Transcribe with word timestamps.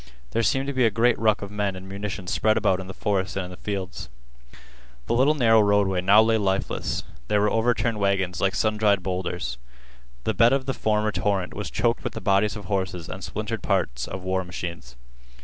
There 0.31 0.41
seemed 0.41 0.65
to 0.65 0.73
be 0.73 0.83
a 0.83 0.89
great 0.89 1.19
ruck 1.19 1.43
of 1.43 1.51
men 1.51 1.75
and 1.75 1.87
munitions 1.87 2.31
spread 2.33 2.57
about 2.57 2.79
in 2.79 2.87
the 2.87 2.93
forest 2.95 3.35
and 3.35 3.45
in 3.45 3.51
the 3.51 3.57
fields. 3.57 4.09
The 5.05 5.13
little 5.13 5.35
narrow 5.35 5.61
roadway 5.61 6.01
now 6.01 6.23
lay 6.23 6.39
lifeless. 6.39 7.03
There 7.27 7.39
were 7.39 7.51
overturned 7.51 7.99
wagons 7.99 8.41
like 8.41 8.55
sun 8.55 8.77
dried 8.77 9.03
bowlders. 9.03 9.59
The 10.23 10.33
bed 10.33 10.53
of 10.53 10.65
the 10.65 10.73
former 10.73 11.11
torrent 11.11 11.53
was 11.53 11.69
choked 11.69 12.03
with 12.03 12.13
the 12.13 12.19
bodies 12.19 12.55
of 12.55 12.65
horses 12.65 13.09
and 13.09 13.23
splintered 13.23 13.61
parts 13.61 14.07
of 14.07 14.23
war 14.23 14.43
machines. 14.43 14.95